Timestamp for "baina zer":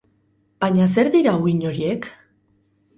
0.65-1.11